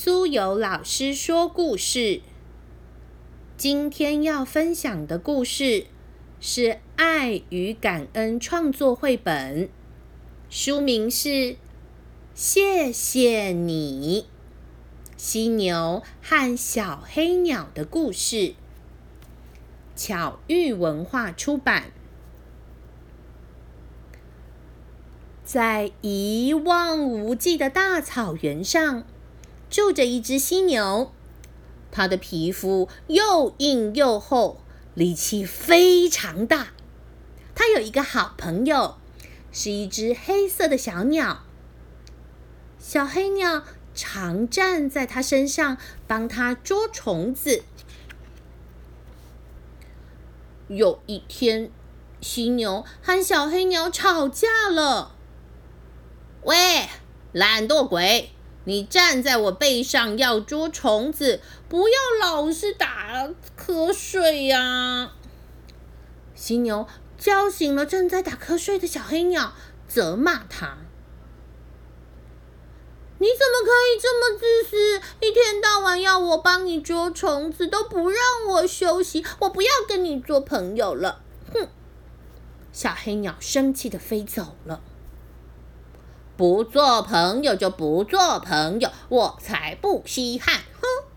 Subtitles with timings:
[0.00, 2.20] 苏有老师说故事。
[3.56, 5.86] 今天要分享的故事
[6.40, 6.60] 是
[6.94, 9.68] 《爱与感恩》创作绘本，
[10.48, 11.28] 书名是
[12.32, 14.22] 《谢谢你》。
[15.16, 18.54] 犀牛和小黑鸟的故事，
[19.96, 21.90] 巧遇文化出版。
[25.42, 29.02] 在一望无际的大草原上。
[29.70, 31.12] 住着一只犀牛，
[31.90, 34.62] 它的皮肤又硬又厚，
[34.94, 36.68] 力气非常大。
[37.54, 38.96] 它有一个好朋友，
[39.52, 41.44] 是一只黑色的小鸟。
[42.78, 43.64] 小黑鸟
[43.94, 45.76] 常站在它身上，
[46.06, 47.64] 帮它捉虫子。
[50.68, 51.70] 有一天，
[52.20, 55.16] 犀牛和小黑鸟吵架了。
[56.44, 56.86] 喂，
[57.32, 58.30] 懒惰鬼！
[58.68, 61.40] 你站在我背上要捉虫子，
[61.70, 65.12] 不要老是打瞌睡呀！
[66.34, 69.54] 犀牛叫醒了正在打瞌睡的小黑鸟，
[69.88, 70.76] 责骂他
[73.16, 75.00] ：“你怎么可以这么自私？
[75.26, 78.20] 一天到晚要我帮你捉虫子，都不让
[78.50, 79.24] 我休息！
[79.38, 81.22] 我不要跟你做朋友了！”
[81.54, 81.68] 哼！
[82.70, 84.82] 小黑鸟生气的飞走了。
[86.38, 90.60] 不做朋友就不做朋友，我才不稀罕！
[90.80, 91.08] 哼！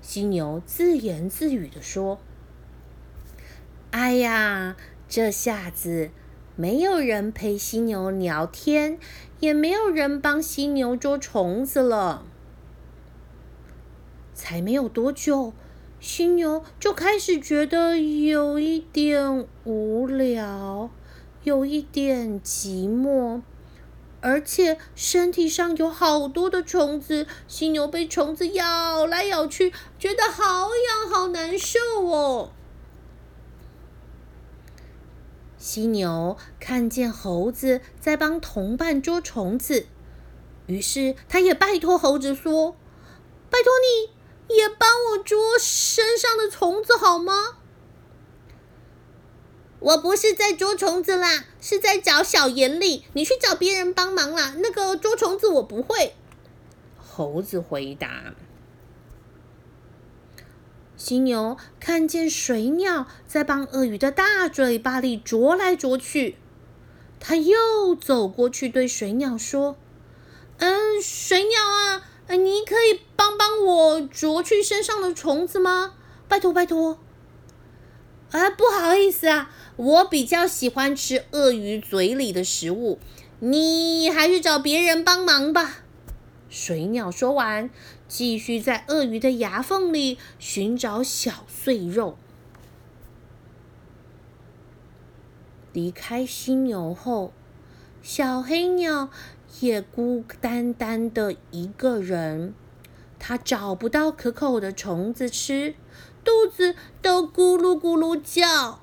[0.00, 2.18] 犀牛自言自语的说
[3.92, 6.08] ：“哎呀，这下子
[6.56, 8.98] 没有人陪犀牛聊天，
[9.40, 12.24] 也没有人帮犀牛捉虫子了。
[14.32, 15.52] 才没有多久，
[16.00, 20.88] 犀牛就开始觉得有一点无聊，
[21.44, 23.42] 有一点寂寞。”
[24.22, 32.52] 而且身体上有好多的虫子，犀牛被虫子咬来咬去，觉得好痒好难受哦。
[35.56, 39.86] 犀牛看见猴子在帮同伴捉虫子，
[40.66, 42.76] 于是他也拜托猴子说
[43.50, 43.72] ：“拜托
[44.48, 47.58] 你也帮我捉身上的虫子好吗？”
[49.80, 53.04] 我不是在捉虫子啦，是在找小眼里。
[53.14, 54.54] 你去找别人帮忙啦。
[54.58, 56.14] 那个捉虫子我不会。
[56.98, 58.34] 猴子回答。
[60.96, 66.36] 犀牛看见水鸟在帮鳄鱼的大嘴巴里啄来啄去，
[67.18, 69.76] 他又走过去对水鸟说
[70.60, 72.02] ：“嗯，水鸟啊，
[72.36, 75.94] 你可以帮帮我啄去身上的虫子吗？
[76.28, 76.98] 拜托，拜托。”
[78.30, 82.98] 啊，不好意思啊，我比较喜欢吃鳄鱼嘴里的食物，
[83.38, 85.78] 你还是找别人帮忙吧。
[86.50, 87.70] 水鸟说完，
[88.06, 92.18] 继续在鳄鱼的牙缝里寻找小碎肉。
[95.72, 97.32] 离开犀牛后，
[98.02, 99.08] 小黑鸟
[99.60, 102.52] 也孤单单的一个人，
[103.18, 105.74] 它找不到可口的虫子吃。
[106.22, 108.80] 肚子都咕噜咕噜叫。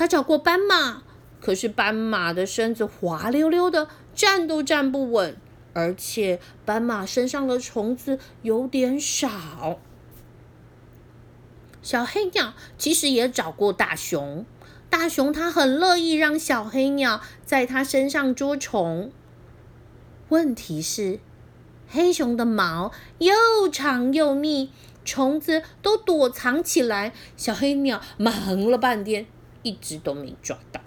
[0.00, 1.02] 他找过斑马，
[1.42, 5.36] 可是斑马的身子滑溜溜的，站都站不稳，
[5.74, 9.78] 而且斑马身上的虫子有点少。
[11.82, 14.46] 小黑鸟其实也找过大熊，
[14.88, 19.12] 大熊它很乐意让小黑鸟在它身上捉虫。
[20.30, 21.20] 问题是，
[21.86, 24.70] 黑熊的毛又长又密。
[25.04, 29.26] 虫子都躲藏起来，小黑鸟忙了半天，
[29.62, 30.80] 一直都没抓到。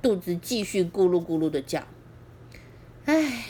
[0.00, 1.86] 肚子继续咕噜咕噜的叫。
[3.04, 3.46] 唉，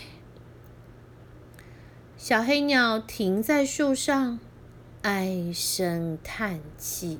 [2.17, 4.39] 小黑鸟停在树上，
[5.03, 7.19] 唉声叹气。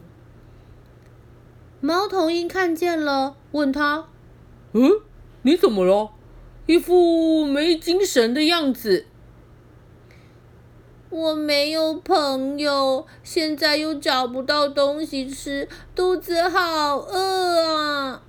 [1.81, 4.09] 猫头鹰看见了，问他
[4.73, 4.91] ：“嗯，
[5.43, 6.13] 你怎么了？
[6.67, 9.07] 一副没精神的样子。”
[11.11, 18.23] 我没有朋友，现在又找不到东西吃，肚子好饿啊！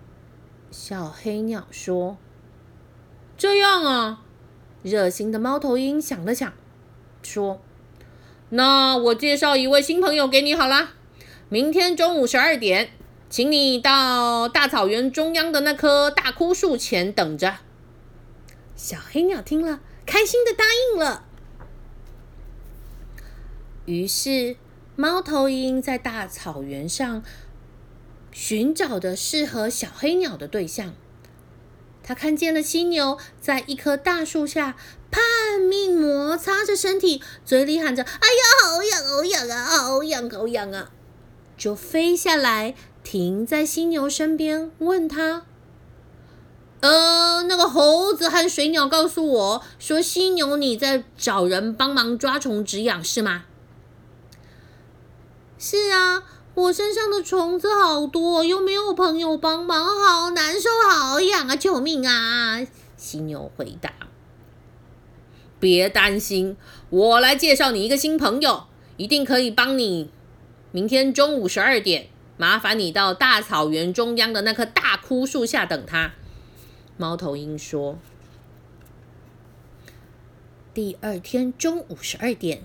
[0.72, 2.18] 小黑鸟说
[3.38, 4.22] ：“这样啊。”
[4.82, 6.54] 热心的猫头鹰想了想，
[7.22, 7.60] 说
[8.50, 10.94] ：“那我介绍一位新朋友给你好啦。
[11.50, 12.92] 明天中午十二点，
[13.30, 17.58] 请你到大草原中央的那棵大枯树前等着。”
[18.78, 21.26] 小黑鸟听了，开心的答应了。
[23.90, 24.56] 于是，
[24.96, 27.24] 猫头鹰在大草原上
[28.32, 30.94] 寻找的适合小黑鸟的对象。
[32.04, 34.78] 他看见了犀牛在一棵大树下，
[35.10, 40.92] 拼命摩擦着身体，嘴里喊着：“哎呀，好痒，好痒啊，好痒，好痒啊！”
[41.58, 45.48] 就飞下来，停在犀牛身边，问他
[46.82, 53.46] ：“呃，那个猴子和水鸟告诉我说，犀牛你在找人帮忙抓虫止痒，是吗
[55.62, 56.24] ？”“是啊，
[56.54, 61.56] 我身上的虫子好多，又没有朋友帮忙，好难受，好痒啊！
[61.58, 62.66] 救命啊！”
[62.96, 63.92] 犀牛回答
[65.60, 66.56] ：“别担心，
[66.90, 68.64] 我来介绍你一个新朋友，
[68.96, 70.10] 一定可以帮你。”
[70.72, 72.08] 明天中午十二点，
[72.38, 76.14] 麻烦你到大草原中央的那棵大枯树下等他。
[76.96, 78.00] 猫头鹰说。
[80.74, 82.62] 第二天中午十二点，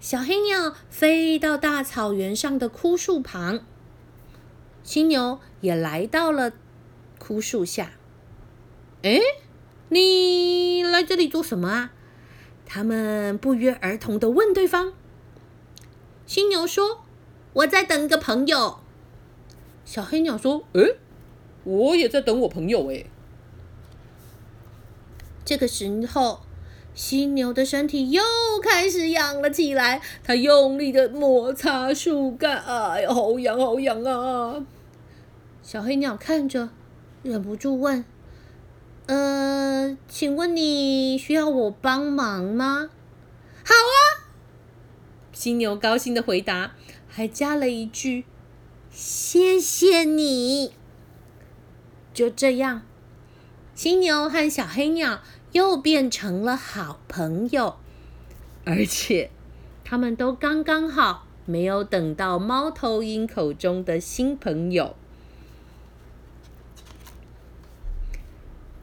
[0.00, 3.60] 小黑鸟飞到大草原上的枯树旁，
[4.82, 6.52] 犀牛也来到了
[7.18, 7.92] 枯树下。
[9.02, 9.20] 哎，
[9.90, 11.92] 你来这里做什么啊？
[12.64, 14.94] 他们不约而同的问对方。
[16.26, 17.04] 犀牛说。
[17.52, 18.78] 我在等一个朋友。
[19.84, 20.98] 小黑鸟说：“诶，
[21.64, 23.10] 我也在等我朋友。”诶。
[25.44, 26.42] 这个时候，
[26.94, 28.22] 犀牛的身体又
[28.62, 30.00] 开始痒了起来。
[30.22, 34.64] 它用力的摩擦树干，哎呀，好痒，好痒啊！
[35.62, 36.70] 小黑鸟看着，
[37.22, 38.04] 忍不住问
[39.06, 42.90] ：“呃，请问你需要我帮忙吗
[43.64, 44.28] ？”“好啊！”
[45.32, 46.72] 犀牛高兴的回答。
[47.12, 48.24] 还加了一句
[48.88, 50.72] ：“谢谢你。”
[52.14, 52.82] 就这样，
[53.74, 55.20] 犀牛和小黑鸟
[55.52, 57.76] 又变成了好朋友，
[58.64, 59.30] 而且
[59.84, 64.94] 他们都刚刚好没有等到猫头鹰口中的新朋友。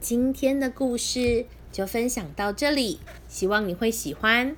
[0.00, 4.56] 今天的故事就分享到这里，希望你会喜欢。